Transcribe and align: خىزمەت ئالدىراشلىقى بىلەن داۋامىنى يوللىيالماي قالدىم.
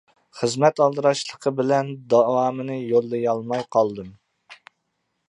خىزمەت 0.37 0.79
ئالدىراشلىقى 0.85 1.53
بىلەن 1.59 1.91
داۋامىنى 2.15 2.79
يوللىيالماي 2.79 3.65
قالدىم. 3.77 4.09